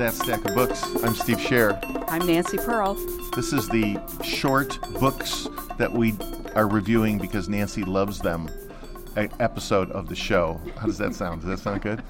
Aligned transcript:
That 0.00 0.14
Stack 0.14 0.42
of 0.46 0.54
Books. 0.54 0.82
I'm 1.04 1.14
Steve 1.14 1.36
Scher. 1.36 1.78
I'm 2.08 2.26
Nancy 2.26 2.56
Pearl. 2.56 2.94
This 3.36 3.52
is 3.52 3.68
the 3.68 4.00
short 4.24 4.80
books 4.98 5.46
that 5.76 5.92
we 5.92 6.14
are 6.54 6.66
reviewing 6.66 7.18
because 7.18 7.50
Nancy 7.50 7.84
loves 7.84 8.18
them 8.18 8.50
episode 9.14 9.90
of 9.90 10.08
the 10.08 10.16
show. 10.16 10.58
How 10.78 10.86
does 10.86 10.96
that 10.96 11.14
sound? 11.14 11.42
Does 11.42 11.50
that 11.50 11.58
sound 11.58 11.82
good? 11.82 12.02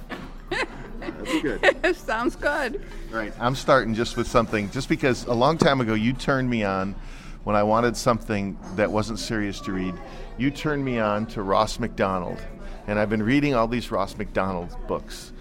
That's 1.00 1.42
good. 1.42 1.96
Sounds 1.96 2.36
good. 2.36 2.80
Right. 3.10 3.34
I'm 3.40 3.56
starting 3.56 3.92
just 3.92 4.16
with 4.16 4.28
something, 4.28 4.70
just 4.70 4.88
because 4.88 5.24
a 5.24 5.34
long 5.34 5.58
time 5.58 5.80
ago 5.80 5.94
you 5.94 6.12
turned 6.12 6.48
me 6.48 6.62
on 6.62 6.94
when 7.42 7.56
I 7.56 7.64
wanted 7.64 7.96
something 7.96 8.56
that 8.76 8.92
wasn't 8.92 9.18
serious 9.18 9.58
to 9.62 9.72
read. 9.72 9.96
You 10.38 10.52
turned 10.52 10.84
me 10.84 11.00
on 11.00 11.26
to 11.26 11.42
Ross 11.42 11.80
Macdonald, 11.80 12.38
And 12.86 13.00
I've 13.00 13.10
been 13.10 13.24
reading 13.24 13.56
all 13.56 13.66
these 13.66 13.90
Ross 13.90 14.16
Macdonald 14.16 14.76
books. 14.86 15.32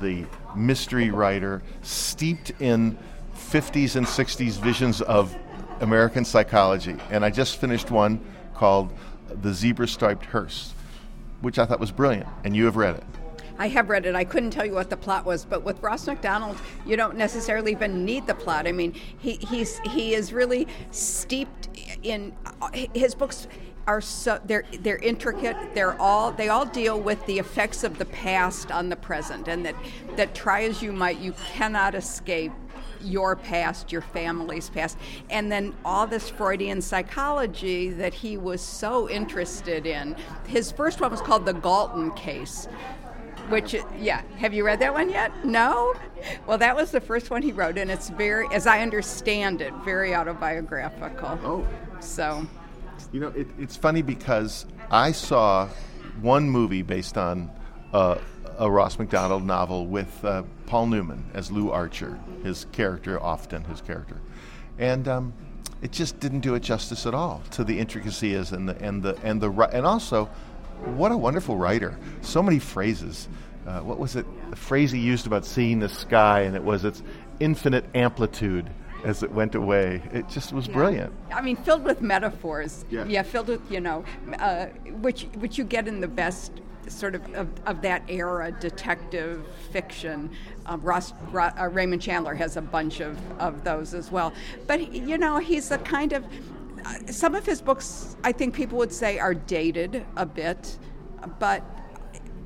The 0.00 0.24
mystery 0.54 1.10
writer, 1.10 1.62
steeped 1.82 2.52
in 2.60 2.98
50s 3.34 3.96
and 3.96 4.06
60s 4.06 4.60
visions 4.60 5.00
of 5.02 5.36
American 5.80 6.24
psychology. 6.24 6.96
And 7.10 7.24
I 7.24 7.30
just 7.30 7.60
finished 7.60 7.90
one 7.90 8.20
called 8.54 8.92
The 9.42 9.52
Zebra 9.52 9.88
Striped 9.88 10.24
Hearse, 10.26 10.72
which 11.40 11.58
I 11.58 11.66
thought 11.66 11.80
was 11.80 11.92
brilliant. 11.92 12.28
And 12.44 12.56
you 12.56 12.64
have 12.64 12.76
read 12.76 12.96
it. 12.96 13.04
I 13.58 13.68
have 13.68 13.88
read 13.88 14.04
it. 14.04 14.14
I 14.14 14.24
couldn't 14.24 14.50
tell 14.50 14.66
you 14.66 14.74
what 14.74 14.90
the 14.90 14.96
plot 14.96 15.24
was, 15.24 15.44
but 15.44 15.62
with 15.64 15.82
Ross 15.82 16.06
Macdonald, 16.06 16.58
you 16.84 16.96
don't 16.96 17.16
necessarily 17.16 17.72
even 17.72 18.04
need 18.04 18.26
the 18.26 18.34
plot. 18.34 18.66
I 18.66 18.72
mean, 18.72 18.92
he 19.18 19.36
he's 19.36 19.78
he 19.78 20.14
is 20.14 20.32
really 20.32 20.68
steeped 20.90 21.68
in 22.02 22.34
uh, 22.60 22.68
his 22.94 23.14
books 23.14 23.48
are 23.86 24.00
so 24.00 24.40
they're 24.44 24.64
they're 24.80 24.98
intricate. 24.98 25.56
They're 25.74 26.00
all 26.00 26.32
they 26.32 26.48
all 26.48 26.66
deal 26.66 27.00
with 27.00 27.24
the 27.26 27.38
effects 27.38 27.84
of 27.84 27.98
the 27.98 28.04
past 28.06 28.70
on 28.70 28.88
the 28.88 28.96
present, 28.96 29.48
and 29.48 29.64
that 29.64 29.76
that 30.16 30.34
try 30.34 30.64
as 30.64 30.82
you 30.82 30.92
might, 30.92 31.18
you 31.18 31.32
cannot 31.52 31.94
escape 31.94 32.52
your 33.00 33.36
past, 33.36 33.92
your 33.92 34.00
family's 34.00 34.70
past, 34.70 34.98
and 35.30 35.52
then 35.52 35.74
all 35.84 36.06
this 36.06 36.28
Freudian 36.28 36.80
psychology 36.82 37.90
that 37.90 38.14
he 38.14 38.36
was 38.36 38.60
so 38.60 39.08
interested 39.08 39.86
in. 39.86 40.16
His 40.46 40.72
first 40.72 41.00
one 41.00 41.10
was 41.10 41.20
called 41.20 41.46
the 41.46 41.52
Galton 41.52 42.10
case, 42.12 42.66
which 43.48 43.76
yeah 44.00 44.22
have 44.38 44.52
you 44.52 44.64
read 44.64 44.80
that 44.80 44.92
one 44.92 45.08
yet 45.08 45.30
no 45.44 45.94
well 46.46 46.58
that 46.58 46.74
was 46.74 46.90
the 46.90 47.00
first 47.00 47.30
one 47.30 47.42
he 47.42 47.52
wrote 47.52 47.78
and 47.78 47.90
it's 47.90 48.08
very 48.10 48.48
as 48.52 48.66
i 48.66 48.80
understand 48.80 49.60
it 49.60 49.72
very 49.84 50.16
autobiographical 50.16 51.38
oh 51.44 51.66
so 52.00 52.44
you 53.12 53.20
know, 53.20 53.28
it, 53.28 53.48
it's 53.58 53.76
funny 53.76 54.02
because 54.02 54.66
I 54.90 55.12
saw 55.12 55.68
one 56.20 56.48
movie 56.48 56.82
based 56.82 57.16
on 57.16 57.50
uh, 57.92 58.18
a 58.58 58.70
Ross 58.70 58.98
Macdonald 58.98 59.44
novel 59.44 59.86
with 59.86 60.24
uh, 60.24 60.42
Paul 60.66 60.86
Newman 60.86 61.24
as 61.34 61.50
Lew 61.50 61.70
Archer, 61.70 62.18
his 62.42 62.66
character, 62.72 63.20
often 63.22 63.64
his 63.64 63.80
character, 63.80 64.16
and 64.78 65.06
um, 65.08 65.32
it 65.82 65.92
just 65.92 66.18
didn't 66.20 66.40
do 66.40 66.54
it 66.54 66.62
justice 66.62 67.06
at 67.06 67.14
all 67.14 67.42
to 67.52 67.64
the 67.64 67.78
intricacies 67.78 68.52
and 68.52 68.68
the 68.68 68.76
and 68.82 69.02
the 69.02 69.16
and 69.22 69.40
the 69.40 69.50
and 69.72 69.86
also, 69.86 70.26
what 70.84 71.12
a 71.12 71.16
wonderful 71.16 71.56
writer! 71.56 71.98
So 72.22 72.42
many 72.42 72.58
phrases. 72.58 73.28
Uh, 73.66 73.80
what 73.80 73.98
was 73.98 74.14
it? 74.14 74.26
The 74.50 74.56
phrase 74.56 74.92
he 74.92 75.00
used 75.00 75.26
about 75.26 75.44
seeing 75.44 75.80
the 75.80 75.88
sky, 75.88 76.42
and 76.42 76.54
it 76.54 76.62
was 76.62 76.84
its 76.84 77.02
infinite 77.40 77.84
amplitude 77.94 78.70
as 79.04 79.22
it 79.22 79.30
went 79.30 79.54
away. 79.54 80.02
It 80.12 80.28
just 80.28 80.52
was 80.52 80.66
yeah. 80.66 80.74
brilliant. 80.74 81.12
I 81.32 81.40
mean, 81.40 81.56
filled 81.56 81.84
with 81.84 82.00
metaphors. 82.00 82.84
Yeah, 82.90 83.04
yeah 83.04 83.22
filled 83.22 83.48
with 83.48 83.70
you 83.70 83.80
know, 83.80 84.04
uh, 84.38 84.66
which 85.00 85.24
which 85.36 85.58
you 85.58 85.64
get 85.64 85.88
in 85.88 86.00
the 86.00 86.08
best 86.08 86.52
sort 86.88 87.14
of 87.14 87.34
of, 87.34 87.48
of 87.66 87.82
that 87.82 88.02
era 88.08 88.52
detective 88.52 89.46
fiction. 89.70 90.30
Um, 90.66 90.80
Ross, 90.80 91.12
uh, 91.34 91.68
Raymond 91.70 92.02
Chandler 92.02 92.34
has 92.34 92.56
a 92.56 92.62
bunch 92.62 93.00
of, 93.00 93.18
of 93.40 93.64
those 93.64 93.94
as 93.94 94.10
well. 94.10 94.32
But 94.66 94.92
you 94.92 95.18
know, 95.18 95.38
he's 95.38 95.70
a 95.70 95.78
kind 95.78 96.12
of 96.12 96.24
uh, 96.84 97.12
some 97.12 97.34
of 97.34 97.46
his 97.46 97.60
books. 97.60 98.16
I 98.24 98.32
think 98.32 98.54
people 98.54 98.78
would 98.78 98.92
say 98.92 99.18
are 99.18 99.34
dated 99.34 100.04
a 100.16 100.26
bit, 100.26 100.78
but 101.38 101.62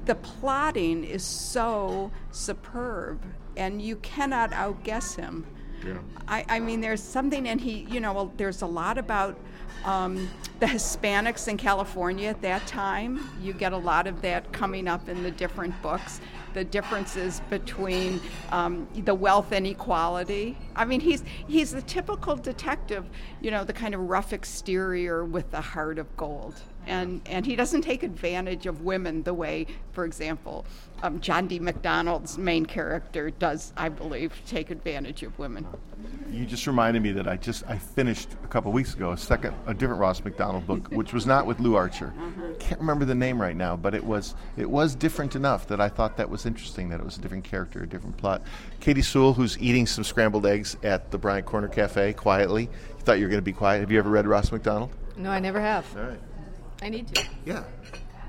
the 0.07 0.15
plotting 0.15 1.05
is 1.05 1.23
so 1.23 2.11
superb, 2.31 3.23
and 3.57 3.81
you 3.81 3.97
cannot 3.97 4.53
outguess 4.53 5.15
him. 5.15 5.47
Yeah. 5.85 5.99
I, 6.29 6.45
I 6.49 6.61
mean, 6.61 6.81
there's 6.81 7.03
something, 7.03 7.49
and 7.49 7.61
he, 7.61 7.87
you 7.91 8.01
know, 8.01 8.33
there's 8.37 8.63
a 8.63 8.67
lot 8.67 8.99
about 8.99 9.39
um, 9.85 10.29
the 10.59 10.67
Hispanics 10.67 11.49
in 11.49 11.57
California 11.57 12.29
at 12.29 12.43
that 12.43 12.67
time. 12.67 13.31
You 13.41 13.53
get 13.53 13.73
a 13.73 13.79
lot 13.79 14.07
of 14.07 14.21
that 14.23 14.53
coming 14.53 14.87
up 14.89 15.09
in 15.09 15.23
the 15.23 15.31
different 15.31 15.81
books. 15.83 16.21
The 16.53 16.65
differences 16.65 17.41
between 17.49 18.21
um, 18.51 18.89
the 19.05 19.15
wealth 19.15 19.53
inequality. 19.53 20.59
I 20.75 20.85
mean, 20.85 21.01
he's 21.01 21.23
he's 21.47 21.71
the 21.71 21.83
typical 21.83 22.35
detective, 22.35 23.09
you 23.41 23.53
know, 23.53 23.63
the 23.63 23.73
kind 23.73 23.95
of 23.95 24.01
rough 24.01 24.33
exterior 24.33 25.25
with 25.25 25.51
the 25.53 25.61
heart 25.61 25.99
of 25.99 26.17
gold 26.17 26.61
and 26.91 27.21
and 27.27 27.47
he 27.47 27.57
doesn't 27.57 27.83
take 27.83 28.03
advantage 28.03 28.67
of 28.67 28.83
women 28.83 29.23
the 29.23 29.33
way, 29.33 29.67
for 29.93 30.05
example, 30.05 30.67
um, 31.03 31.21
John 31.21 31.47
D. 31.47 31.59
Macdonald's 31.59 32.37
main 32.37 32.67
character 32.67 33.31
does, 33.31 33.73
I 33.77 33.89
believe, 33.89 34.33
take 34.47 34.71
advantage 34.71 35.23
of 35.23 35.39
women. 35.39 35.67
You 36.31 36.45
just 36.45 36.67
reminded 36.67 37.03
me 37.03 37.13
that 37.13 37.29
I 37.29 37.37
just 37.37 37.65
I 37.69 37.79
finished 37.79 38.31
a 38.45 38.49
couple 38.49 38.73
weeks 38.73 38.95
ago 38.95 39.13
a 39.13 39.17
second 39.17 39.55
a 39.67 39.73
different 39.73 40.01
Ross 40.01 40.23
Macdonald 40.25 40.67
book, 40.67 40.89
which 40.91 41.13
was 41.13 41.27
not 41.27 41.47
with 41.47 41.61
Lew 41.61 41.77
Archer. 41.77 42.13
Uh-huh. 42.19 42.55
Can't 42.59 42.81
remember 42.81 43.05
the 43.05 43.15
name 43.15 43.41
right 43.41 43.57
now, 43.57 43.77
but 43.77 43.95
it 43.95 44.05
was 44.05 44.35
it 44.57 44.69
was 44.69 44.97
different 44.97 45.37
enough 45.37 45.69
that 45.69 45.81
I 45.81 45.89
thought 45.89 46.17
that 46.17 46.29
was 46.29 46.45
interesting. 46.45 46.89
That 46.89 46.99
it 46.99 47.05
was 47.05 47.19
a 47.19 47.21
different 47.21 47.45
character, 47.45 47.85
a 47.85 47.87
different 47.87 48.17
plot. 48.17 48.43
Katie 48.81 49.03
Sewell, 49.03 49.33
who's 49.33 49.57
eating 49.59 49.87
some 49.87 50.03
scrambled 50.03 50.45
eggs 50.45 50.77
at 50.83 51.13
the 51.13 51.19
Bryant 51.19 51.47
Corner 51.47 51.69
Cafe 51.69 52.15
quietly. 52.15 52.63
You 52.65 53.05
thought 53.05 53.19
you 53.19 53.25
were 53.25 53.31
going 53.31 53.39
to 53.39 53.43
be 53.43 53.53
quiet. 53.53 53.81
Have 53.81 53.93
you 53.93 53.99
ever 53.99 54.11
read 54.11 54.27
Ross 54.27 54.51
Macdonald? 54.51 54.91
No, 55.17 55.31
I 55.31 55.39
never 55.39 55.61
have. 55.61 55.87
All 55.97 56.03
right. 56.03 56.19
I 56.83 56.89
need 56.89 57.15
to. 57.15 57.25
Yeah. 57.45 57.65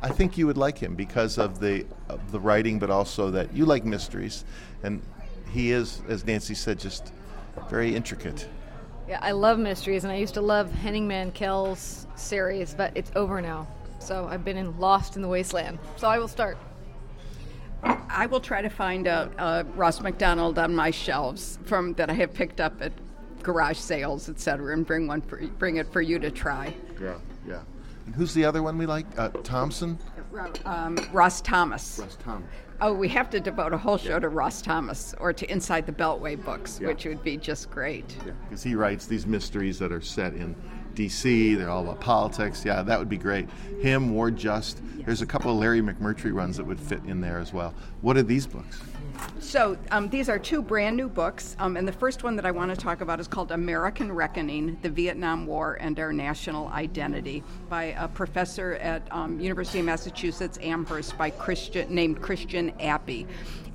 I 0.02 0.10
think 0.10 0.38
you 0.38 0.48
would 0.48 0.58
like 0.58 0.78
him 0.78 0.96
because 0.96 1.38
of 1.38 1.60
the 1.60 1.86
of 2.10 2.32
the 2.32 2.40
writing, 2.40 2.80
but 2.80 2.90
also 2.90 3.30
that 3.32 3.54
you 3.54 3.66
like 3.66 3.86
mysteries, 3.86 4.46
and 4.82 5.02
he 5.52 5.72
is, 5.72 6.02
as 6.10 6.26
Nancy 6.26 6.56
said, 6.56 6.80
just 6.80 7.14
very 7.70 7.96
intricate. 7.96 8.48
Yeah, 9.08 9.20
I 9.22 9.32
love 9.32 9.60
mysteries, 9.60 10.04
and 10.04 10.12
I 10.12 10.16
used 10.16 10.34
to 10.36 10.42
love 10.42 10.72
Henning 10.72 11.08
Mankell's 11.08 12.08
series, 12.16 12.74
but 12.74 12.92
it's 12.96 13.12
over 13.16 13.42
now. 13.42 13.68
So 14.00 14.28
I've 14.28 14.44
been 14.44 14.58
in 14.58 14.80
lost 14.80 15.16
in 15.16 15.22
the 15.22 15.28
wasteland. 15.28 15.78
So 15.98 16.08
I 16.08 16.18
will 16.18 16.28
start. 16.28 16.58
I 17.84 18.26
will 18.26 18.40
try 18.40 18.62
to 18.62 18.70
find 18.70 19.08
a, 19.08 19.30
a 19.38 19.64
Ross 19.76 20.02
Macdonald 20.02 20.58
on 20.58 20.76
my 20.76 20.92
shelves 20.92 21.60
from 21.66 21.94
that 21.94 22.10
I 22.10 22.14
have 22.14 22.34
picked 22.34 22.60
up 22.60 22.82
at 22.82 22.92
garage 23.44 23.78
sales, 23.78 24.30
etc., 24.30 24.74
and 24.74 24.86
bring 24.86 25.08
one 25.08 25.22
for 25.22 25.38
bring 25.60 25.78
it 25.78 25.92
for 25.92 26.02
you 26.02 26.18
to 26.20 26.32
try. 26.32 26.74
Yeah, 27.00 27.16
yeah. 27.48 27.62
And 28.06 28.16
who's 28.16 28.34
the 28.34 28.46
other 28.46 28.64
one 28.64 28.78
we 28.78 28.86
like? 28.86 29.06
Uh, 29.18 29.30
Thompson? 29.44 29.98
Um, 30.66 30.98
Ross 31.12 31.42
Thomas. 31.42 32.00
Ross 32.00 32.18
Thomas. 32.24 32.50
Oh, 32.80 32.94
we 32.94 33.08
have 33.10 33.30
to 33.30 33.40
devote 33.40 33.74
a 33.74 33.78
whole 33.78 33.98
show 33.98 34.20
to 34.20 34.28
Ross 34.28 34.62
Thomas 34.62 35.14
or 35.20 35.34
to 35.34 35.50
Inside 35.52 35.86
the 35.86 35.92
Beltway 35.92 36.44
books, 36.44 36.80
yeah. 36.82 36.88
which 36.88 37.06
would 37.06 37.24
be 37.24 37.38
just 37.38 37.70
great. 37.70 38.16
Yeah, 38.26 38.32
because 38.50 38.64
he 38.64 38.74
writes 38.74 39.06
these 39.06 39.28
mysteries 39.28 39.78
that 39.80 39.92
are 39.92 40.02
set 40.02 40.34
in 40.34 40.56
D.C. 40.96 41.56
They're 41.56 41.70
all 41.70 41.84
about 41.84 42.02
politics. 42.02 42.66
Yeah, 42.66 42.82
that 42.82 42.98
would 42.98 43.10
be 43.10 43.18
great. 43.18 43.50
Him, 43.82 44.14
Ward 44.16 44.36
Just. 44.36 44.82
There's 45.06 45.22
a 45.22 45.28
couple 45.28 45.52
of 45.52 45.58
Larry 45.58 45.82
McMurtry 45.82 46.34
runs 46.34 46.58
that 46.58 46.66
would 46.66 46.80
fit 46.80 47.04
in 47.06 47.22
there 47.22 47.38
as 47.38 47.54
well. 47.54 47.74
What 48.02 48.18
are 48.18 48.24
these 48.24 48.48
books? 48.48 48.82
So 49.40 49.78
um, 49.92 50.08
these 50.10 50.30
are 50.30 50.40
two 50.40 50.62
brand 50.62 50.96
new 50.96 51.10
books, 51.10 51.56
um, 51.60 51.76
and 51.76 51.88
the 51.88 51.92
first 51.92 52.24
one 52.24 52.36
that 52.38 52.46
I 52.46 52.52
want 52.52 52.74
to 52.74 52.78
talk 52.78 53.02
about 53.02 53.20
is 53.20 53.28
called 53.28 53.52
American 53.52 54.12
Reckoning: 54.12 54.78
The 54.82 54.90
Vietnam 54.90 55.46
War 55.46 55.78
and 55.82 56.00
Our 56.00 56.14
National 56.14 56.68
Identity 56.68 57.44
by 57.68 57.96
a 57.98 58.08
professor 58.08 58.76
at 58.76 59.02
um, 59.12 59.40
University 59.40 59.80
of 59.80 59.86
Massachusetts 59.86 60.58
Amherst 60.62 61.18
by 61.18 61.32
Christian 61.32 61.94
named 61.94 62.22
Christian 62.22 62.72
Appy. 62.80 63.28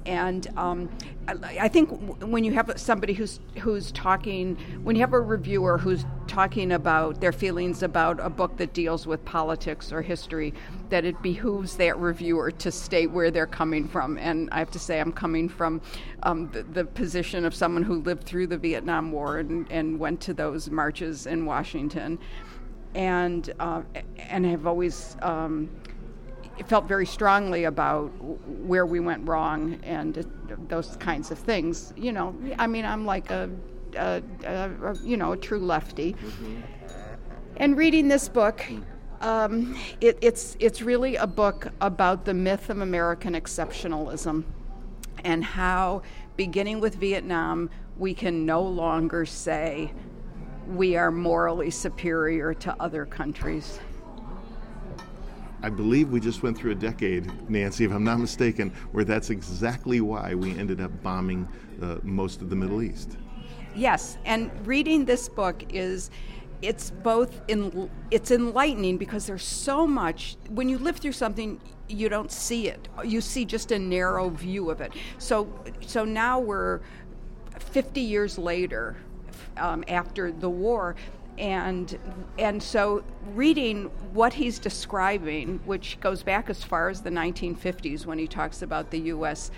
And 0.06 0.46
um, 0.56 0.88
I 1.26 1.66
think 1.66 1.90
when 2.22 2.44
you 2.44 2.52
have 2.52 2.72
somebody 2.76 3.12
who's 3.12 3.40
who's 3.58 3.90
talking, 3.90 4.56
when 4.84 4.94
you 4.94 5.00
have 5.00 5.12
a 5.12 5.20
reviewer 5.20 5.76
who's 5.76 6.06
talking 6.28 6.72
about 6.72 7.20
their 7.20 7.32
feelings 7.32 7.82
about 7.82 8.20
a 8.20 8.30
book 8.30 8.56
that 8.58 8.72
deals 8.72 9.06
with 9.06 9.24
politics 9.24 9.92
or 9.92 10.02
history, 10.02 10.54
that 10.90 11.04
it 11.04 11.20
behooves 11.22 11.76
that 11.76 11.98
reviewer 11.98 12.52
to 12.52 12.70
state 12.70 13.10
where 13.10 13.32
they're 13.32 13.46
coming 13.46 13.88
from. 13.88 14.16
And 14.18 14.48
I 14.52 14.60
have 14.60 14.70
to 14.72 14.78
say, 14.78 15.00
I'm 15.00 15.12
coming 15.12 15.48
from 15.48 15.80
um, 16.22 16.50
the, 16.52 16.62
the, 16.62 16.84
position 16.84 17.44
of 17.44 17.54
someone 17.54 17.82
who 17.82 18.00
lived 18.02 18.24
through 18.24 18.46
the 18.46 18.58
Vietnam 18.58 19.10
War 19.10 19.38
and, 19.38 19.66
and 19.70 19.98
went 19.98 20.20
to 20.22 20.34
those 20.34 20.70
marches 20.70 21.26
in 21.26 21.44
Washington, 21.44 22.18
and 22.94 23.52
uh, 23.58 23.82
and 24.16 24.46
have 24.46 24.66
always. 24.68 25.16
Um, 25.22 25.68
felt 26.62 26.86
very 26.86 27.06
strongly 27.06 27.64
about 27.64 28.08
where 28.64 28.86
we 28.86 29.00
went 29.00 29.26
wrong 29.28 29.78
and 29.82 30.26
those 30.68 30.96
kinds 30.96 31.30
of 31.30 31.38
things. 31.38 31.92
You 31.96 32.12
know, 32.12 32.34
I 32.58 32.66
mean, 32.66 32.84
I'm 32.84 33.04
like 33.04 33.30
a, 33.30 33.50
a, 33.96 34.22
a 34.44 34.96
you 35.02 35.16
know, 35.16 35.32
a 35.32 35.36
true 35.36 35.60
lefty. 35.60 36.14
Mm-hmm. 36.14 36.60
And 37.58 37.76
reading 37.76 38.08
this 38.08 38.28
book, 38.28 38.64
um, 39.20 39.78
it, 40.00 40.18
it's 40.20 40.56
it's 40.60 40.82
really 40.82 41.16
a 41.16 41.26
book 41.26 41.68
about 41.80 42.24
the 42.24 42.34
myth 42.34 42.70
of 42.70 42.80
American 42.80 43.34
exceptionalism 43.34 44.44
and 45.24 45.42
how 45.42 46.02
beginning 46.36 46.80
with 46.80 46.94
Vietnam, 46.96 47.70
we 47.98 48.14
can 48.14 48.44
no 48.44 48.62
longer 48.62 49.24
say 49.24 49.92
we 50.68 50.96
are 50.96 51.10
morally 51.10 51.70
superior 51.70 52.52
to 52.52 52.76
other 52.80 53.06
countries. 53.06 53.80
I 55.62 55.70
believe 55.70 56.10
we 56.10 56.20
just 56.20 56.42
went 56.42 56.56
through 56.56 56.72
a 56.72 56.76
decade, 56.76 57.30
Nancy, 57.50 57.84
if 57.84 57.92
I'm 57.92 58.04
not 58.04 58.18
mistaken, 58.18 58.70
where 58.92 59.04
that's 59.04 59.30
exactly 59.30 60.00
why 60.00 60.34
we 60.34 60.56
ended 60.58 60.80
up 60.80 61.02
bombing 61.02 61.48
uh, 61.82 61.96
most 62.02 62.42
of 62.42 62.50
the 62.50 62.56
Middle 62.56 62.82
East. 62.82 63.16
Yes, 63.74 64.18
and 64.24 64.50
reading 64.66 65.04
this 65.04 65.28
book 65.28 65.62
is 65.70 66.10
it's 66.62 66.90
both 66.90 67.42
in 67.48 67.90
it's 68.10 68.30
enlightening 68.30 68.96
because 68.96 69.26
there's 69.26 69.44
so 69.44 69.86
much 69.86 70.36
when 70.48 70.68
you 70.68 70.78
live 70.78 70.96
through 70.96 71.12
something 71.12 71.60
you 71.88 72.08
don't 72.08 72.32
see 72.32 72.68
it 72.68 72.88
you 73.04 73.20
see 73.20 73.44
just 73.44 73.72
a 73.72 73.78
narrow 73.78 74.30
view 74.30 74.70
of 74.70 74.80
it 74.80 74.90
so 75.18 75.52
so 75.82 76.02
now 76.04 76.38
we're 76.38 76.80
50 77.58 78.00
years 78.00 78.38
later 78.38 78.96
um, 79.58 79.84
after 79.88 80.32
the 80.32 80.48
war 80.48 80.96
and 81.38 81.98
and 82.38 82.62
so 82.62 83.02
reading 83.34 83.84
what 84.12 84.32
he's 84.32 84.58
describing, 84.58 85.60
which 85.64 85.98
goes 86.00 86.22
back 86.22 86.48
as 86.50 86.62
far 86.62 86.88
as 86.88 87.02
the 87.02 87.10
1950s 87.10 88.06
when 88.06 88.18
he 88.18 88.26
talks 88.26 88.62
about 88.62 88.90
the 88.90 88.98
U.S. 89.00 89.50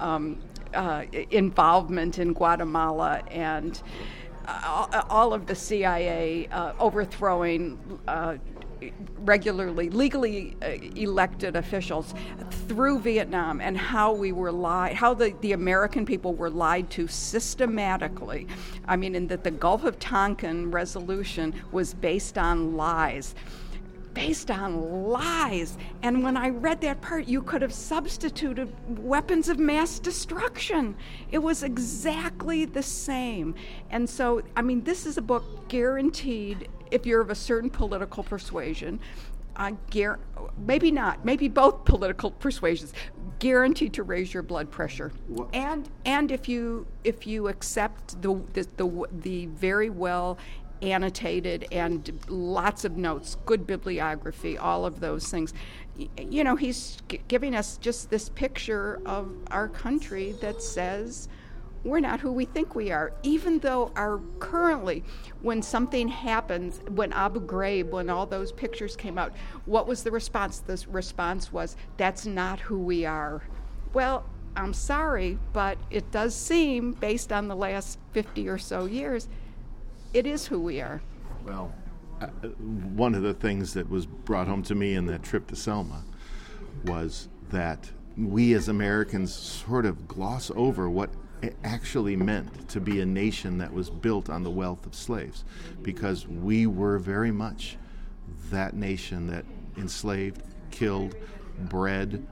Um, 0.00 0.38
uh, 0.74 1.04
involvement 1.30 2.18
in 2.18 2.32
Guatemala 2.32 3.22
and 3.30 3.80
uh, 4.46 5.02
all 5.08 5.32
of 5.32 5.46
the 5.46 5.54
CIA 5.54 6.48
uh, 6.48 6.72
overthrowing 6.78 7.78
uh, 8.06 8.36
regularly, 9.18 9.90
legally 9.90 10.56
uh, 10.62 10.68
elected 10.96 11.56
officials 11.56 12.14
through 12.68 13.00
Vietnam 13.00 13.60
and 13.60 13.76
how 13.76 14.12
we 14.12 14.32
were 14.32 14.52
lied, 14.52 14.94
how 14.94 15.14
the, 15.14 15.34
the 15.40 15.52
American 15.52 16.06
people 16.06 16.34
were 16.34 16.50
lied 16.50 16.90
to 16.90 17.06
systematically. 17.08 18.46
I 18.86 18.96
mean, 18.96 19.14
in 19.14 19.26
that 19.28 19.44
the 19.44 19.50
Gulf 19.50 19.84
of 19.84 19.98
Tonkin 19.98 20.70
resolution 20.70 21.54
was 21.72 21.94
based 21.94 22.38
on 22.38 22.76
lies 22.76 23.34
based 24.16 24.50
on 24.50 25.10
lies. 25.10 25.76
And 26.02 26.24
when 26.24 26.38
I 26.38 26.48
read 26.48 26.80
that 26.80 27.02
part, 27.02 27.28
you 27.28 27.42
could 27.42 27.60
have 27.60 27.72
substituted 27.72 28.72
weapons 28.98 29.50
of 29.50 29.58
mass 29.58 29.98
destruction. 29.98 30.96
It 31.30 31.36
was 31.36 31.62
exactly 31.62 32.64
the 32.64 32.82
same. 32.82 33.54
And 33.90 34.08
so, 34.08 34.40
I 34.56 34.62
mean, 34.62 34.82
this 34.84 35.04
is 35.04 35.18
a 35.18 35.22
book 35.22 35.68
guaranteed 35.68 36.66
if 36.90 37.06
you're 37.06 37.20
of 37.20 37.30
a 37.30 37.34
certain 37.34 37.70
political 37.70 38.22
persuasion. 38.22 39.00
I 39.58 39.74
gar- 39.90 40.18
maybe 40.58 40.90
not, 40.90 41.24
maybe 41.24 41.48
both 41.48 41.86
political 41.86 42.30
persuasions, 42.46 42.92
guaranteed 43.38 43.94
to 43.94 44.02
raise 44.02 44.34
your 44.34 44.42
blood 44.42 44.70
pressure. 44.70 45.12
What? 45.28 45.54
And 45.54 45.88
and 46.04 46.30
if 46.30 46.48
you 46.48 46.86
if 47.04 47.26
you 47.26 47.48
accept 47.48 48.20
the 48.20 48.34
the 48.52 48.68
the, 48.76 49.06
the 49.12 49.46
very 49.46 49.88
well 49.90 50.38
annotated 50.82 51.66
and 51.72 52.20
lots 52.28 52.84
of 52.84 52.96
notes, 52.96 53.36
good 53.46 53.66
bibliography, 53.66 54.58
all 54.58 54.84
of 54.84 55.00
those 55.00 55.28
things. 55.28 55.54
You 56.18 56.44
know, 56.44 56.56
he's 56.56 56.98
g- 57.08 57.20
giving 57.28 57.54
us 57.54 57.78
just 57.78 58.10
this 58.10 58.28
picture 58.28 59.00
of 59.06 59.32
our 59.50 59.68
country 59.68 60.32
that 60.42 60.62
says 60.62 61.28
we're 61.86 62.00
not 62.00 62.20
who 62.20 62.32
we 62.32 62.44
think 62.44 62.74
we 62.74 62.90
are, 62.90 63.12
even 63.22 63.60
though 63.60 63.92
our 63.94 64.20
currently, 64.40 65.04
when 65.40 65.62
something 65.62 66.08
happens, 66.08 66.80
when 66.90 67.12
Abu 67.12 67.40
Ghraib, 67.40 67.90
when 67.90 68.10
all 68.10 68.26
those 68.26 68.50
pictures 68.50 68.96
came 68.96 69.16
out, 69.16 69.32
what 69.66 69.86
was 69.86 70.02
the 70.02 70.10
response? 70.10 70.58
The 70.58 70.84
response 70.90 71.52
was, 71.52 71.76
that's 71.96 72.26
not 72.26 72.58
who 72.58 72.78
we 72.78 73.06
are. 73.06 73.42
Well, 73.94 74.24
I'm 74.56 74.74
sorry, 74.74 75.38
but 75.52 75.78
it 75.90 76.10
does 76.10 76.34
seem, 76.34 76.92
based 76.92 77.32
on 77.32 77.46
the 77.46 77.56
last 77.56 77.98
50 78.12 78.48
or 78.48 78.58
so 78.58 78.86
years, 78.86 79.28
it 80.12 80.26
is 80.26 80.46
who 80.46 80.60
we 80.60 80.80
are. 80.80 81.00
Well, 81.44 81.72
uh, 82.20 82.26
one 82.26 83.14
of 83.14 83.22
the 83.22 83.34
things 83.34 83.74
that 83.74 83.88
was 83.88 84.06
brought 84.06 84.48
home 84.48 84.62
to 84.64 84.74
me 84.74 84.94
in 84.94 85.06
that 85.06 85.22
trip 85.22 85.46
to 85.48 85.56
Selma 85.56 86.02
was 86.84 87.28
that 87.50 87.90
we 88.16 88.54
as 88.54 88.68
Americans 88.68 89.32
sort 89.32 89.84
of 89.86 90.08
gloss 90.08 90.50
over 90.56 90.88
what 90.88 91.10
it 91.42 91.56
actually 91.64 92.16
meant 92.16 92.68
to 92.70 92.80
be 92.80 93.00
a 93.00 93.06
nation 93.06 93.58
that 93.58 93.72
was 93.72 93.90
built 93.90 94.30
on 94.30 94.42
the 94.42 94.50
wealth 94.50 94.86
of 94.86 94.94
slaves 94.94 95.44
because 95.82 96.26
we 96.26 96.66
were 96.66 96.98
very 96.98 97.30
much 97.30 97.76
that 98.50 98.74
nation 98.74 99.26
that 99.26 99.44
enslaved, 99.76 100.42
killed, 100.70 101.14
bred, 101.58 102.26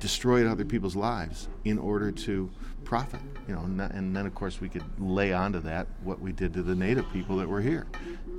destroyed 0.00 0.46
other 0.46 0.64
people's 0.64 0.96
lives 0.96 1.48
in 1.64 1.78
order 1.78 2.10
to 2.10 2.50
profit. 2.84 3.20
You 3.46 3.54
know, 3.54 3.60
and 3.62 4.16
then 4.16 4.26
of 4.26 4.34
course 4.34 4.60
we 4.60 4.68
could 4.68 4.84
lay 4.98 5.32
onto 5.32 5.60
that 5.60 5.86
what 6.02 6.20
we 6.20 6.32
did 6.32 6.52
to 6.54 6.62
the 6.62 6.74
native 6.74 7.10
people 7.12 7.36
that 7.36 7.48
were 7.48 7.60
here, 7.60 7.86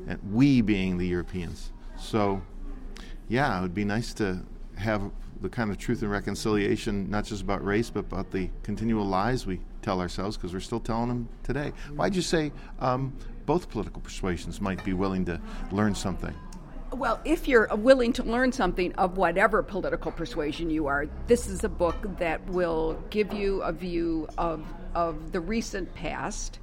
and 0.07 0.19
we 0.31 0.61
being 0.61 0.97
the 0.97 1.07
Europeans. 1.07 1.71
So, 1.97 2.41
yeah, 3.29 3.57
it 3.57 3.61
would 3.61 3.75
be 3.75 3.85
nice 3.85 4.13
to 4.15 4.43
have 4.75 5.11
the 5.41 5.49
kind 5.49 5.71
of 5.71 5.77
truth 5.77 6.01
and 6.01 6.11
reconciliation, 6.11 7.09
not 7.09 7.25
just 7.25 7.41
about 7.41 7.65
race, 7.65 7.89
but 7.89 8.01
about 8.01 8.31
the 8.31 8.49
continual 8.63 9.05
lies 9.05 9.45
we 9.45 9.59
tell 9.81 9.99
ourselves, 9.99 10.37
because 10.37 10.53
we're 10.53 10.59
still 10.59 10.79
telling 10.79 11.09
them 11.09 11.29
today. 11.43 11.73
Why'd 11.95 12.15
you 12.15 12.21
say 12.21 12.51
um, 12.79 13.13
both 13.45 13.69
political 13.69 14.01
persuasions 14.01 14.61
might 14.61 14.83
be 14.85 14.93
willing 14.93 15.25
to 15.25 15.41
learn 15.71 15.95
something? 15.95 16.33
Well, 16.91 17.21
if 17.23 17.47
you're 17.47 17.73
willing 17.73 18.11
to 18.13 18.23
learn 18.23 18.51
something 18.51 18.93
of 18.93 19.17
whatever 19.17 19.63
political 19.63 20.11
persuasion 20.11 20.69
you 20.69 20.87
are, 20.87 21.07
this 21.25 21.47
is 21.47 21.63
a 21.63 21.69
book 21.69 22.17
that 22.17 22.45
will 22.47 23.01
give 23.09 23.33
you 23.33 23.61
a 23.63 23.71
view 23.71 24.27
of, 24.37 24.65
of 24.93 25.31
the 25.31 25.39
recent 25.39 25.93
past, 25.95 26.59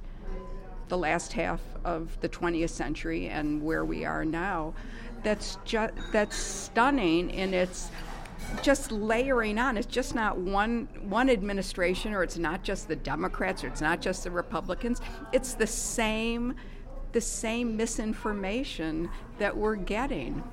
the 0.87 0.97
last 0.97 1.33
half 1.33 1.61
of 1.83 2.15
the 2.21 2.29
20th 2.29 2.69
century, 2.69 3.27
and 3.27 3.63
where 3.63 3.83
we 3.83 4.05
are 4.05 4.23
now. 4.23 4.75
That's 5.23 5.57
just 5.65 5.93
that's 6.13 6.37
stunning 6.37 7.31
in 7.31 7.53
its 7.53 7.89
just 8.61 8.91
layering 8.91 9.57
on. 9.57 9.77
It's 9.77 9.87
just 9.87 10.15
not 10.15 10.37
one 10.37 10.87
one 11.03 11.29
administration, 11.29 12.13
or 12.13 12.23
it's 12.23 12.37
not 12.37 12.63
just 12.63 12.87
the 12.87 12.95
Democrats, 12.95 13.63
or 13.63 13.67
it's 13.67 13.81
not 13.81 14.01
just 14.01 14.23
the 14.23 14.31
Republicans. 14.31 15.01
It's 15.31 15.53
the 15.53 15.67
same 15.67 16.55
the 17.11 17.21
same 17.21 17.75
misinformation 17.75 19.09
that 19.39 19.55
we're 19.55 19.75
getting. 19.75 20.43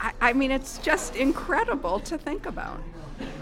I, 0.00 0.12
I 0.20 0.32
mean, 0.32 0.50
it's 0.50 0.78
just 0.78 1.16
incredible 1.16 1.98
to 2.00 2.18
think 2.18 2.46
about. 2.46 2.80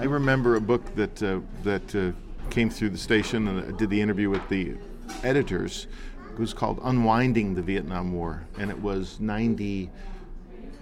I 0.01 0.05
remember 0.05 0.57
a 0.57 0.61
book 0.61 0.83
that 0.95 1.23
uh, 1.23 1.41
that 1.65 1.95
uh, 1.95 2.13
came 2.51 2.71
through 2.71 2.91
the 2.91 2.99
station 2.99 3.49
and 3.49 3.75
I 3.75 3.77
did 3.77 3.91
the 3.91 4.01
interview 4.01 4.31
with 4.31 4.49
the 4.49 4.77
editors. 5.23 5.87
It 6.33 6.39
was 6.39 6.55
called 6.55 6.81
"Unwinding 6.83 7.55
the 7.55 7.63
Vietnam 7.63 8.13
War," 8.13 8.47
and 8.59 8.71
it 8.71 8.79
was 8.79 9.21
ninety, 9.21 9.91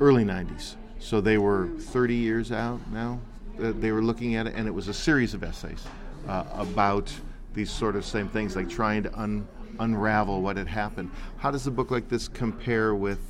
early 0.01 0.25
'90s. 0.25 0.77
So 1.05 1.21
they 1.21 1.37
were 1.37 1.69
30 1.79 2.15
years 2.15 2.51
out 2.51 2.81
now. 2.91 3.21
They 3.59 3.93
were 3.93 4.03
looking 4.03 4.37
at 4.37 4.47
it, 4.47 4.55
and 4.57 4.67
it 4.67 4.71
was 4.71 4.89
a 4.89 4.95
series 4.95 5.35
of 5.35 5.45
essays 5.45 5.85
uh, 6.27 6.45
about 6.55 7.13
these 7.53 7.71
sort 7.71 7.95
of 7.95 8.07
same 8.07 8.27
things, 8.27 8.57
like 8.57 8.71
trying 8.71 9.03
to 9.03 9.21
un- 9.21 9.47
unravel 9.81 10.41
what 10.41 10.57
had 10.57 10.67
happened. 10.67 11.11
How 11.37 11.51
does 11.51 11.67
a 11.67 11.71
book 11.71 11.91
like 11.91 12.09
this 12.09 12.27
compare 12.27 12.95
with, 12.95 13.21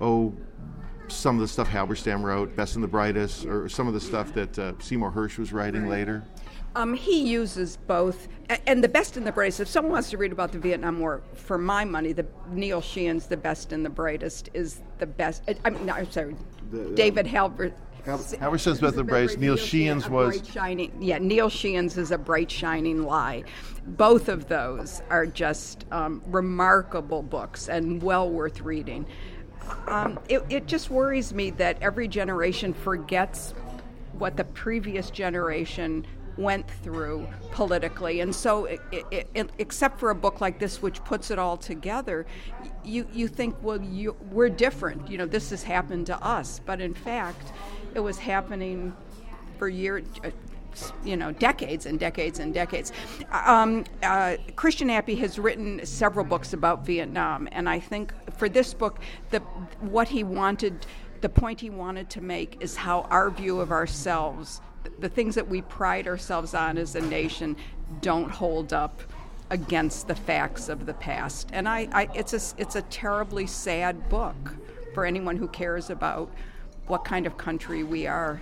oh, 0.00 0.32
some 1.08 1.36
of 1.36 1.40
the 1.40 1.48
stuff 1.48 1.68
Halberstam 1.68 2.22
wrote, 2.22 2.54
Best 2.56 2.74
and 2.74 2.84
the 2.84 2.88
Brightest, 2.88 3.46
or 3.46 3.68
some 3.68 3.88
of 3.88 3.94
the 3.94 4.00
stuff 4.00 4.32
that 4.34 4.58
uh, 4.58 4.72
Seymour 4.78 5.12
Hersh 5.12 5.38
was 5.38 5.52
writing 5.52 5.88
later? 5.88 6.24
Um, 6.74 6.94
he 6.94 7.28
uses 7.28 7.76
both, 7.76 8.28
and 8.66 8.84
the 8.84 8.88
best 8.88 9.16
and 9.16 9.26
the 9.26 9.32
brightest. 9.32 9.60
If 9.60 9.68
someone 9.68 9.92
wants 9.92 10.10
to 10.10 10.18
read 10.18 10.32
about 10.32 10.52
the 10.52 10.58
Vietnam 10.58 11.00
War, 11.00 11.22
for 11.34 11.58
my 11.58 11.84
money, 11.84 12.12
the 12.12 12.26
Neil 12.50 12.80
Sheehan's 12.80 13.26
"The 13.26 13.36
Best 13.36 13.72
and 13.72 13.84
the 13.84 13.90
Brightest" 13.90 14.50
is 14.54 14.80
the 14.98 15.06
best. 15.06 15.42
I 15.64 15.70
mean, 15.70 15.86
no, 15.86 15.94
I'm 15.94 16.10
sorry, 16.10 16.36
the, 16.70 16.90
David 16.94 17.26
Halbert. 17.26 17.74
Halberstam's 18.04 18.80
Best 18.80 18.82
and 18.82 18.92
the 18.94 19.04
Brightest. 19.04 19.38
Neil 19.38 19.56
Sheehan's 19.56 20.08
was 20.08 20.46
shining. 20.46 20.92
Yeah, 21.00 21.18
Neil 21.18 21.48
Sheehan's 21.48 21.98
is 21.98 22.10
a 22.10 22.18
bright 22.18 22.50
shining 22.50 23.02
lie. 23.02 23.44
Both 23.86 24.28
of 24.28 24.48
those 24.48 25.02
are 25.10 25.26
just 25.26 25.84
um, 25.90 26.22
remarkable 26.26 27.22
books 27.22 27.68
and 27.68 28.00
well 28.02 28.30
worth 28.30 28.60
reading. 28.60 29.06
Um, 29.86 30.18
it, 30.28 30.42
it 30.48 30.66
just 30.66 30.90
worries 30.90 31.32
me 31.32 31.50
that 31.50 31.82
every 31.82 32.08
generation 32.08 32.74
forgets 32.74 33.54
what 34.12 34.36
the 34.36 34.44
previous 34.44 35.10
generation 35.10 36.06
went 36.36 36.70
through 36.82 37.26
politically. 37.50 38.20
And 38.20 38.34
so, 38.34 38.66
it, 38.66 38.80
it, 38.92 39.28
it, 39.34 39.50
except 39.58 39.98
for 39.98 40.10
a 40.10 40.14
book 40.14 40.40
like 40.40 40.58
this, 40.58 40.80
which 40.80 41.02
puts 41.04 41.30
it 41.30 41.38
all 41.38 41.56
together, 41.56 42.26
you, 42.84 43.08
you 43.12 43.28
think, 43.28 43.56
well, 43.62 43.80
you, 43.82 44.16
we're 44.30 44.48
different. 44.48 45.10
You 45.10 45.18
know, 45.18 45.26
this 45.26 45.50
has 45.50 45.62
happened 45.62 46.06
to 46.06 46.24
us. 46.24 46.60
But 46.64 46.80
in 46.80 46.94
fact, 46.94 47.52
it 47.94 48.00
was 48.00 48.18
happening 48.18 48.94
for 49.58 49.68
years. 49.68 50.04
You 51.04 51.16
know, 51.16 51.32
decades 51.32 51.86
and 51.86 51.98
decades 51.98 52.38
and 52.38 52.52
decades. 52.54 52.92
Um, 53.32 53.84
uh, 54.02 54.36
Christian 54.56 54.90
Appy 54.90 55.14
has 55.16 55.38
written 55.38 55.84
several 55.84 56.24
books 56.24 56.52
about 56.52 56.84
Vietnam, 56.84 57.48
and 57.52 57.68
I 57.68 57.80
think 57.80 58.12
for 58.36 58.48
this 58.48 58.74
book, 58.74 59.00
the 59.30 59.40
what 59.80 60.08
he 60.08 60.24
wanted 60.24 60.86
the 61.20 61.28
point 61.28 61.60
he 61.60 61.70
wanted 61.70 62.08
to 62.10 62.20
make 62.20 62.58
is 62.60 62.76
how 62.76 63.00
our 63.10 63.30
view 63.30 63.60
of 63.60 63.72
ourselves 63.72 64.60
the 65.00 65.08
things 65.08 65.34
that 65.34 65.48
we 65.48 65.62
pride 65.62 66.06
ourselves 66.06 66.54
on 66.54 66.78
as 66.78 66.94
a 66.94 67.00
nation 67.00 67.56
don't 68.00 68.30
hold 68.30 68.72
up 68.72 69.00
against 69.50 70.08
the 70.08 70.14
facts 70.14 70.68
of 70.68 70.86
the 70.86 70.94
past. 70.94 71.48
And 71.52 71.68
I, 71.68 71.88
I 71.92 72.08
it's 72.14 72.32
a 72.32 72.60
it's 72.60 72.76
a 72.76 72.82
terribly 72.82 73.46
sad 73.46 74.08
book 74.08 74.54
for 74.94 75.04
anyone 75.04 75.36
who 75.36 75.48
cares 75.48 75.90
about 75.90 76.30
what 76.86 77.04
kind 77.04 77.26
of 77.26 77.36
country 77.36 77.82
we 77.82 78.06
are. 78.06 78.40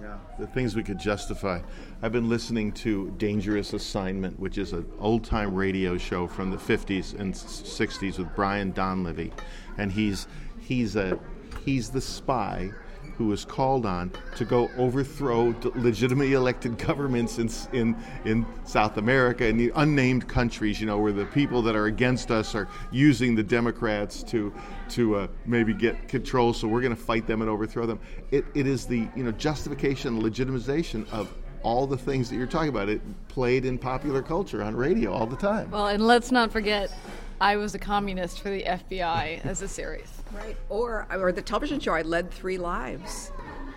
Yeah, 0.00 0.18
the 0.38 0.46
things 0.46 0.76
we 0.76 0.82
could 0.84 0.98
justify. 0.98 1.60
I've 2.02 2.12
been 2.12 2.28
listening 2.28 2.72
to 2.72 3.12
Dangerous 3.18 3.72
Assignment, 3.72 4.38
which 4.38 4.56
is 4.56 4.72
an 4.72 4.86
old 5.00 5.24
time 5.24 5.54
radio 5.54 5.98
show 5.98 6.26
from 6.26 6.50
the 6.50 6.56
50s 6.56 7.18
and 7.18 7.34
60s 7.34 8.18
with 8.18 8.34
Brian 8.36 8.72
Donlevy. 8.72 9.32
And 9.76 9.90
he's, 9.90 10.28
he's, 10.60 10.94
a, 10.94 11.18
he's 11.64 11.90
the 11.90 12.00
spy 12.00 12.70
who 13.18 13.26
was 13.26 13.44
called 13.44 13.84
on 13.84 14.12
to 14.36 14.44
go 14.44 14.70
overthrow 14.78 15.52
legitimately 15.74 16.34
elected 16.34 16.78
governments 16.86 17.38
in, 17.38 17.50
in, 17.72 17.96
in 18.24 18.46
South 18.64 18.96
America 18.96 19.44
and 19.44 19.58
the 19.58 19.72
unnamed 19.74 20.28
countries, 20.28 20.80
you 20.80 20.86
know, 20.86 20.98
where 20.98 21.12
the 21.12 21.26
people 21.26 21.60
that 21.60 21.74
are 21.74 21.86
against 21.86 22.30
us 22.30 22.54
are 22.54 22.68
using 22.92 23.34
the 23.34 23.42
Democrats 23.42 24.22
to, 24.22 24.54
to 24.90 25.16
uh, 25.16 25.26
maybe 25.46 25.74
get 25.74 26.08
control, 26.08 26.52
so 26.52 26.68
we're 26.68 26.80
going 26.80 26.94
to 26.94 27.00
fight 27.00 27.26
them 27.26 27.42
and 27.42 27.50
overthrow 27.50 27.86
them. 27.86 27.98
It, 28.30 28.44
it 28.54 28.68
is 28.68 28.86
the 28.86 29.08
you 29.16 29.24
know, 29.24 29.32
justification, 29.32 30.22
legitimization 30.22 31.10
of 31.10 31.34
all 31.62 31.88
the 31.88 31.98
things 31.98 32.30
that 32.30 32.36
you're 32.36 32.46
talking 32.46 32.68
about. 32.68 32.88
It 32.88 33.00
played 33.26 33.64
in 33.64 33.78
popular 33.78 34.22
culture 34.22 34.62
on 34.62 34.76
radio 34.76 35.12
all 35.12 35.26
the 35.26 35.36
time. 35.36 35.72
Well, 35.72 35.88
and 35.88 36.06
let's 36.06 36.30
not 36.30 36.52
forget 36.52 36.92
I 37.40 37.56
was 37.56 37.74
a 37.74 37.78
communist 37.78 38.40
for 38.40 38.50
the 38.50 38.64
FBI 38.64 39.44
as 39.44 39.62
a 39.62 39.68
series. 39.68 40.10
Right. 40.32 40.56
Or 40.68 41.06
or 41.12 41.32
the 41.32 41.42
television 41.42 41.78
show 41.80 41.94
I 41.94 42.02
led 42.02 42.30
three 42.30 42.58
lives. 42.58 43.32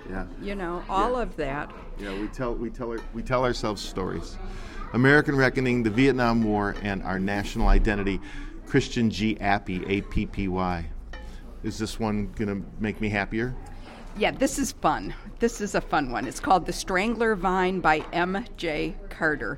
Yeah. 0.09 0.25
You 0.41 0.55
know, 0.55 0.83
all 0.89 1.13
Yeah. 1.17 1.21
of 1.21 1.35
that. 1.37 1.71
Yeah, 1.99 2.19
we 2.19 2.27
tell 2.27 2.53
we 2.55 2.69
tell 2.69 2.95
we 3.13 3.21
tell 3.21 3.43
ourselves 3.45 3.81
stories. 3.81 4.37
American 4.93 5.35
Reckoning, 5.35 5.83
the 5.83 5.89
Vietnam 5.89 6.43
War, 6.43 6.75
and 6.81 7.03
our 7.03 7.19
national 7.19 7.67
identity. 7.67 8.19
Christian 8.65 9.09
G. 9.09 9.37
Appy, 9.39 9.83
A 9.87 10.01
P 10.01 10.25
P 10.25 10.47
Y. 10.47 10.85
Is 11.63 11.77
this 11.77 11.99
one 11.99 12.31
gonna 12.35 12.61
make 12.79 12.99
me 12.99 13.09
happier? 13.09 13.53
Yeah, 14.17 14.31
this 14.31 14.57
is 14.59 14.71
fun. 14.73 15.13
This 15.39 15.61
is 15.61 15.75
a 15.75 15.81
fun 15.81 16.11
one. 16.11 16.27
It's 16.27 16.39
called 16.39 16.65
The 16.65 16.73
Strangler 16.73 17.35
Vine 17.35 17.79
by 17.79 18.03
M. 18.11 18.43
J. 18.57 18.95
Carter. 19.09 19.57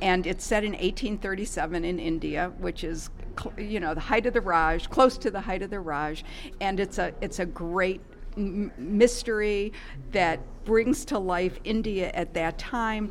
And 0.00 0.26
it's 0.26 0.44
set 0.44 0.64
in 0.64 0.72
1837 0.72 1.84
in 1.84 1.98
India, 2.00 2.52
which 2.58 2.82
is 2.82 3.10
cl- 3.16 3.21
you 3.58 3.80
know, 3.80 3.94
the 3.94 4.00
height 4.00 4.26
of 4.26 4.34
the 4.34 4.40
Raj, 4.40 4.88
close 4.88 5.18
to 5.18 5.30
the 5.30 5.40
height 5.40 5.62
of 5.62 5.70
the 5.70 5.80
Raj, 5.80 6.24
and 6.60 6.78
it's 6.80 6.98
a 6.98 7.12
it's 7.20 7.38
a 7.38 7.46
great 7.46 8.00
m- 8.36 8.72
mystery 8.76 9.72
that 10.12 10.40
brings 10.64 11.04
to 11.06 11.18
life 11.18 11.58
India 11.64 12.10
at 12.14 12.34
that 12.34 12.58
time. 12.58 13.10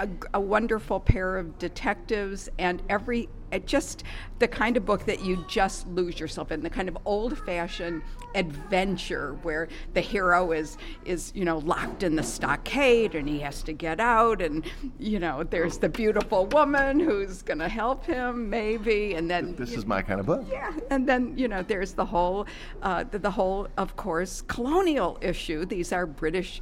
A, 0.00 0.08
a 0.34 0.40
wonderful 0.40 1.00
pair 1.00 1.36
of 1.38 1.58
detectives 1.58 2.48
and 2.58 2.82
every 2.88 3.28
it 3.50 3.66
just 3.66 4.04
the 4.40 4.46
kind 4.46 4.76
of 4.76 4.84
book 4.84 5.06
that 5.06 5.24
you 5.24 5.42
just 5.48 5.88
lose 5.88 6.20
yourself 6.20 6.52
in 6.52 6.62
the 6.62 6.68
kind 6.68 6.86
of 6.86 6.98
old-fashioned 7.06 8.02
adventure 8.34 9.38
where 9.42 9.68
the 9.94 10.02
hero 10.02 10.52
is 10.52 10.76
is 11.06 11.32
you 11.34 11.44
know 11.46 11.58
locked 11.58 12.02
in 12.02 12.14
the 12.14 12.22
stockade 12.22 13.14
and 13.14 13.26
he 13.26 13.38
has 13.40 13.62
to 13.62 13.72
get 13.72 14.00
out 14.00 14.42
and 14.42 14.64
you 14.98 15.18
know 15.18 15.42
there's 15.44 15.78
the 15.78 15.88
beautiful 15.88 16.44
woman 16.46 17.00
who's 17.00 17.40
going 17.40 17.58
to 17.58 17.68
help 17.68 18.04
him 18.04 18.50
maybe 18.50 19.14
and 19.14 19.30
then 19.30 19.54
This 19.56 19.72
is 19.74 19.86
my 19.86 20.02
kind 20.02 20.20
of 20.20 20.26
book. 20.26 20.44
yeah, 20.50 20.72
and 20.90 21.08
then 21.08 21.36
you 21.36 21.48
know 21.48 21.62
there's 21.62 21.94
the 21.94 22.04
whole, 22.04 22.46
uh, 22.82 23.04
the, 23.04 23.18
the 23.18 23.30
whole, 23.30 23.66
of 23.76 23.96
course, 23.96 24.42
colonial 24.42 25.18
issue. 25.20 25.64
These 25.64 25.92
are 25.92 26.06
British, 26.06 26.60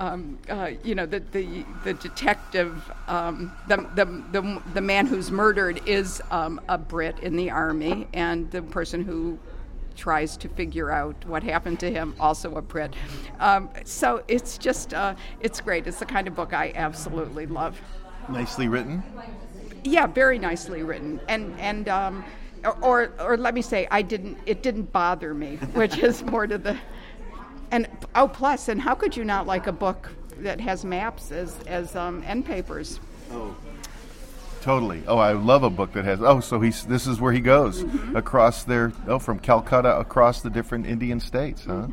um, 0.00 0.38
uh, 0.48 0.70
you 0.82 0.94
know, 0.94 1.06
the 1.06 1.20
the 1.20 1.64
the 1.84 1.94
detective, 1.94 2.90
um, 3.08 3.52
the, 3.68 3.76
the 3.94 4.04
the 4.32 4.62
the 4.74 4.80
man 4.80 5.06
who's 5.06 5.30
murdered 5.30 5.80
is 5.86 6.20
um, 6.30 6.60
a 6.68 6.78
Brit 6.78 7.18
in 7.20 7.36
the 7.36 7.50
army, 7.50 8.08
and 8.12 8.50
the 8.50 8.62
person 8.62 9.04
who 9.04 9.38
tries 9.94 10.36
to 10.38 10.48
figure 10.48 10.90
out 10.90 11.14
what 11.26 11.42
happened 11.42 11.78
to 11.80 11.90
him 11.90 12.14
also 12.18 12.54
a 12.56 12.62
Brit. 12.62 12.94
Um, 13.40 13.70
so 13.84 14.22
it's 14.28 14.58
just 14.58 14.94
uh, 14.94 15.14
it's 15.40 15.60
great. 15.60 15.86
It's 15.86 15.98
the 15.98 16.06
kind 16.06 16.26
of 16.26 16.34
book 16.34 16.52
I 16.52 16.72
absolutely 16.74 17.46
love. 17.46 17.80
Nicely 18.28 18.68
written. 18.68 19.02
Yeah, 19.84 20.06
very 20.06 20.38
nicely 20.38 20.82
written, 20.82 21.20
and 21.28 21.58
and 21.58 21.88
um, 21.88 22.24
or, 22.64 22.76
or 22.82 23.12
or 23.18 23.36
let 23.36 23.54
me 23.54 23.62
say, 23.62 23.86
I 23.90 24.02
didn't. 24.02 24.38
It 24.46 24.62
didn't 24.62 24.92
bother 24.92 25.34
me, 25.34 25.56
which 25.74 25.98
is 25.98 26.22
more 26.22 26.46
to 26.46 26.58
the. 26.58 26.76
And 27.72 27.88
oh, 28.14 28.28
plus, 28.28 28.68
and 28.68 28.80
how 28.80 28.94
could 28.94 29.16
you 29.16 29.24
not 29.24 29.46
like 29.46 29.66
a 29.66 29.72
book 29.72 30.10
that 30.38 30.60
has 30.60 30.84
maps 30.84 31.32
as 31.32 31.58
as 31.66 31.96
um, 31.96 32.22
end 32.26 32.46
papers? 32.46 33.00
Oh. 33.32 33.56
Totally. 34.60 35.02
Oh, 35.08 35.18
I 35.18 35.32
love 35.32 35.64
a 35.64 35.70
book 35.70 35.92
that 35.94 36.04
has. 36.04 36.22
Oh, 36.22 36.38
so 36.38 36.60
he's. 36.60 36.84
This 36.84 37.08
is 37.08 37.20
where 37.20 37.32
he 37.32 37.40
goes 37.40 37.84
across 38.14 38.62
there. 38.62 38.92
Oh, 39.08 39.18
from 39.18 39.40
Calcutta 39.40 39.98
across 39.98 40.40
the 40.40 40.50
different 40.50 40.86
Indian 40.86 41.18
states, 41.18 41.64
huh? 41.64 41.88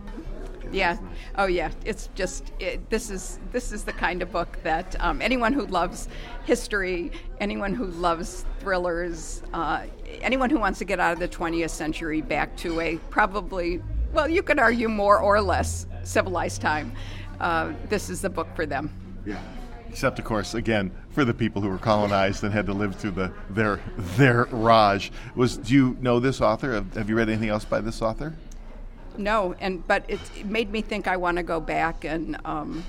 Yeah. 0.71 0.97
Oh, 1.35 1.47
yeah. 1.47 1.71
It's 1.83 2.09
just 2.13 2.51
it, 2.59 2.87
this 2.91 3.09
is 3.09 3.39
this 3.51 3.71
is 3.71 3.85
the 3.85 3.93
kind 3.93 4.21
of 4.21 4.31
book 4.31 4.59
that 4.61 4.95
um, 4.99 5.19
anyone 5.19 5.53
who 5.53 5.65
loves 5.65 6.07
history, 6.45 7.11
anyone 7.39 7.73
who 7.73 7.85
loves 7.85 8.45
thrillers, 8.59 9.41
uh, 9.53 9.85
anyone 10.21 10.51
who 10.51 10.59
wants 10.59 10.77
to 10.77 10.85
get 10.85 10.99
out 10.99 11.13
of 11.13 11.19
the 11.19 11.27
20th 11.27 11.71
century 11.71 12.21
back 12.21 12.55
to 12.57 12.79
a 12.81 12.97
probably 13.09 13.81
well, 14.13 14.29
you 14.29 14.41
could 14.41 14.59
argue 14.59 14.89
more 14.89 15.19
or 15.19 15.41
less 15.41 15.85
civilized 16.03 16.61
time. 16.61 16.91
Uh, 17.39 17.73
this 17.87 18.09
is 18.09 18.21
the 18.21 18.29
book 18.29 18.47
for 18.55 18.65
them. 18.65 18.91
Yeah. 19.25 19.39
Except, 19.89 20.19
of 20.19 20.25
course, 20.25 20.53
again, 20.53 20.91
for 21.09 21.25
the 21.25 21.33
people 21.33 21.61
who 21.61 21.69
were 21.69 21.79
colonized 21.79 22.43
and 22.43 22.53
had 22.53 22.67
to 22.67 22.73
live 22.73 22.95
through 22.95 23.11
the 23.11 23.33
their 23.49 23.79
their 23.97 24.45
Raj. 24.45 25.11
Was 25.35 25.57
do 25.57 25.73
you 25.73 25.97
know 25.99 26.19
this 26.19 26.41
author? 26.41 26.73
Have, 26.73 26.93
have 26.93 27.09
you 27.09 27.15
read 27.15 27.27
anything 27.27 27.49
else 27.49 27.65
by 27.65 27.81
this 27.81 28.01
author? 28.01 28.35
No, 29.17 29.55
and 29.59 29.85
but 29.87 30.05
it, 30.07 30.19
it 30.37 30.45
made 30.45 30.71
me 30.71 30.81
think 30.81 31.07
I 31.07 31.17
want 31.17 31.37
to 31.37 31.43
go 31.43 31.59
back 31.59 32.05
and 32.05 32.37
um, 32.45 32.85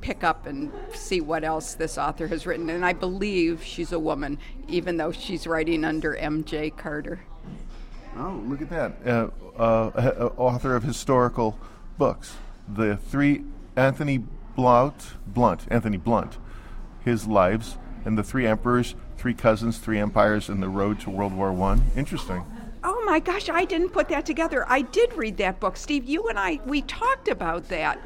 pick 0.00 0.22
up 0.22 0.46
and 0.46 0.70
see 0.92 1.20
what 1.20 1.42
else 1.42 1.74
this 1.74 1.96
author 1.96 2.28
has 2.28 2.46
written. 2.46 2.68
And 2.70 2.84
I 2.84 2.92
believe 2.92 3.64
she's 3.64 3.92
a 3.92 3.98
woman, 3.98 4.38
even 4.68 4.96
though 4.96 5.12
she's 5.12 5.46
writing 5.46 5.84
under 5.84 6.14
M.J. 6.14 6.70
Carter. 6.70 7.20
Oh, 8.16 8.42
look 8.46 8.60
at 8.60 8.70
that! 8.70 8.92
Uh, 9.06 9.28
uh, 9.56 9.60
uh, 9.62 10.30
author 10.36 10.74
of 10.74 10.82
historical 10.82 11.58
books. 11.96 12.36
The 12.68 12.96
three 12.96 13.44
Anthony 13.76 14.24
Blount, 14.56 15.14
Blunt, 15.26 15.66
Anthony 15.70 15.96
Blunt, 15.96 16.38
his 17.04 17.26
lives, 17.26 17.78
and 18.04 18.18
the 18.18 18.22
three 18.22 18.46
emperors, 18.46 18.94
three 19.16 19.34
cousins, 19.34 19.78
three 19.78 19.98
empires, 19.98 20.48
and 20.48 20.62
the 20.62 20.68
road 20.68 21.00
to 21.00 21.10
World 21.10 21.34
War 21.34 21.52
One. 21.52 21.82
Interesting. 21.96 22.44
Oh 22.82 23.02
my 23.04 23.20
gosh, 23.20 23.48
I 23.48 23.64
didn't 23.64 23.90
put 23.90 24.08
that 24.08 24.24
together. 24.24 24.64
I 24.68 24.82
did 24.82 25.12
read 25.12 25.36
that 25.36 25.60
book, 25.60 25.76
Steve. 25.76 26.04
You 26.04 26.28
and 26.28 26.38
I, 26.38 26.60
we 26.64 26.82
talked 26.82 27.28
about 27.28 27.68
that 27.68 27.98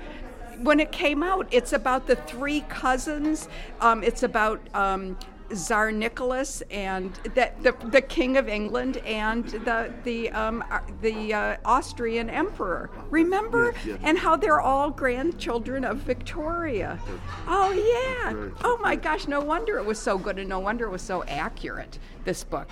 when 0.58 0.80
it 0.80 0.92
came 0.92 1.23
out. 1.23 1.46
It's 1.50 1.73
about 1.73 2.06
the 2.06 2.16
three 2.16 2.62
cousins. 2.62 3.49
Um, 3.80 4.02
it's 4.02 4.23
about 4.23 4.61
um, 4.75 5.16
Tsar 5.53 5.93
Nicholas 5.93 6.63
and 6.71 7.13
the, 7.35 7.51
the 7.63 7.73
the 7.89 8.01
King 8.01 8.37
of 8.37 8.49
England 8.49 8.97
and 8.99 9.45
the 9.47 9.93
the 10.05 10.31
um, 10.31 10.65
uh, 10.71 10.81
the 11.03 11.35
uh, 11.35 11.57
Austrian 11.65 12.31
Emperor. 12.31 12.91
Remember, 13.11 13.73
Yes, 13.77 13.87
yes. 13.87 13.99
and 14.03 14.19
how 14.19 14.37
they're 14.37 14.61
all 14.61 14.91
grandchildren 14.91 15.85
of 15.85 15.99
Victoria. 15.99 16.99
Oh 17.47 17.73
yeah. 17.73 18.51
Oh 18.65 18.79
my 18.83 18.97
gosh, 18.97 19.27
no 19.29 19.41
wonder 19.41 19.77
it 19.79 19.85
was 19.85 19.99
so 19.99 20.17
good, 20.19 20.39
and 20.39 20.49
no 20.49 20.59
wonder 20.61 20.87
it 20.87 20.91
was 20.91 21.03
so 21.03 21.25
accurate. 21.25 21.99
This 22.25 22.43
book. 22.43 22.69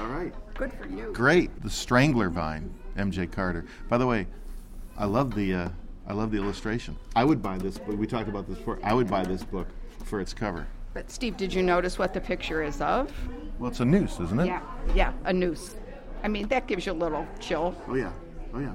All 0.00 0.08
right. 0.08 0.34
Good 0.54 0.72
for 0.72 0.88
you. 0.88 1.12
Great. 1.12 1.62
The 1.62 1.70
Strangler 1.70 2.28
Vine, 2.28 2.74
M.J. 2.96 3.28
Carter. 3.28 3.64
By 3.88 3.96
the 3.98 4.06
way, 4.06 4.26
I 4.98 5.04
love 5.04 5.34
the 5.34 5.54
uh, 5.54 5.68
I 6.06 6.12
love 6.14 6.30
the 6.32 6.38
illustration. 6.38 6.96
I 7.14 7.24
would 7.24 7.40
buy 7.40 7.58
this, 7.58 7.78
but 7.78 7.96
we 7.96 8.06
talked 8.08 8.28
about 8.28 8.48
this 8.48 8.58
before. 8.58 8.78
I 8.82 8.92
would 8.92 9.08
buy 9.08 9.22
this 9.24 9.44
book 9.44 9.68
for 10.04 10.20
its 10.20 10.34
cover. 10.34 10.66
But 10.94 11.10
Steve, 11.10 11.36
did 11.36 11.52
you 11.54 11.62
notice 11.62 11.98
what 11.98 12.12
the 12.12 12.20
picture 12.20 12.62
is 12.62 12.80
of? 12.80 13.10
Well, 13.58 13.70
it's 13.70 13.80
a 13.80 13.84
noose, 13.84 14.20
isn't 14.20 14.40
it? 14.40 14.46
Yeah, 14.46 14.62
yeah, 14.94 15.12
a 15.24 15.32
noose. 15.32 15.76
I 16.22 16.28
mean, 16.28 16.48
that 16.48 16.66
gives 16.66 16.86
you 16.86 16.92
a 16.92 16.94
little 16.94 17.26
chill. 17.40 17.74
Oh 17.88 17.94
yeah. 17.94 18.12
Oh 18.54 18.58
yeah. 18.58 18.74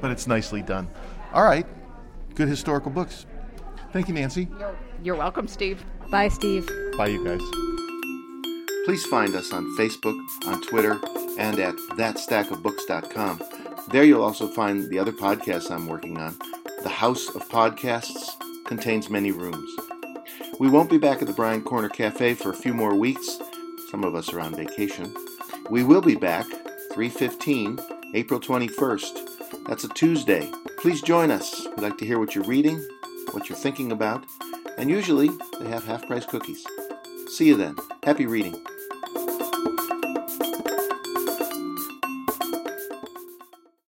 But 0.00 0.10
it's 0.10 0.26
nicely 0.26 0.62
done. 0.62 0.88
All 1.32 1.44
right. 1.44 1.66
Good 2.34 2.48
historical 2.48 2.90
books. 2.90 3.26
Thank 3.92 4.08
you, 4.08 4.14
Nancy. 4.14 4.48
You're 5.02 5.16
welcome, 5.16 5.48
Steve. 5.48 5.84
Bye, 6.10 6.28
Steve. 6.28 6.68
Bye, 6.96 7.08
you 7.08 7.24
guys. 7.24 7.40
Please 8.84 9.04
find 9.06 9.34
us 9.34 9.52
on 9.52 9.64
Facebook, 9.76 10.18
on 10.46 10.62
Twitter, 10.62 11.00
and 11.38 11.58
at 11.58 11.74
thatstackofbooks.com. 11.96 13.40
There 13.90 14.04
you'll 14.04 14.22
also 14.22 14.48
find 14.48 14.88
the 14.90 14.98
other 14.98 15.12
podcasts 15.12 15.70
I'm 15.70 15.86
working 15.86 16.18
on. 16.18 16.36
The 16.82 16.88
House 16.88 17.28
of 17.34 17.48
Podcasts 17.48 18.30
contains 18.64 19.08
many 19.08 19.32
rooms. 19.32 19.70
We 20.58 20.70
won't 20.70 20.88
be 20.88 20.96
back 20.96 21.20
at 21.20 21.28
the 21.28 21.34
Bryant 21.34 21.66
Corner 21.66 21.90
Cafe 21.90 22.32
for 22.34 22.48
a 22.48 22.56
few 22.56 22.72
more 22.72 22.94
weeks. 22.94 23.38
Some 23.90 24.04
of 24.04 24.14
us 24.14 24.32
are 24.32 24.40
on 24.40 24.54
vacation. 24.54 25.14
We 25.68 25.84
will 25.84 26.00
be 26.00 26.14
back 26.14 26.46
315, 26.94 27.78
April 28.14 28.40
21st. 28.40 29.66
That's 29.66 29.84
a 29.84 29.88
Tuesday. 29.88 30.50
Please 30.78 31.02
join 31.02 31.30
us. 31.30 31.66
We'd 31.66 31.80
like 31.82 31.98
to 31.98 32.06
hear 32.06 32.18
what 32.18 32.34
you're 32.34 32.44
reading, 32.44 32.82
what 33.32 33.50
you're 33.50 33.58
thinking 33.58 33.92
about, 33.92 34.24
and 34.78 34.88
usually 34.88 35.28
they 35.60 35.68
have 35.68 35.84
half 35.84 36.06
price 36.06 36.24
cookies. 36.24 36.64
See 37.28 37.48
you 37.48 37.56
then. 37.56 37.76
Happy 38.02 38.24
reading. 38.24 38.58